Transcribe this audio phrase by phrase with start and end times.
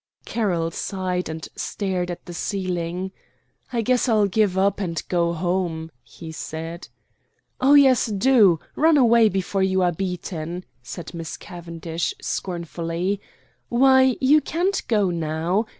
[0.25, 3.11] Carroll sighed and stared at the ceiling.
[3.71, 6.87] "I guess I'll give up and go home," he said.
[7.59, 13.21] "Oh, yes, do, run away before you are beaten," said Miss Cavendish, scornfully.
[13.69, 15.67] "Why, you can't go now.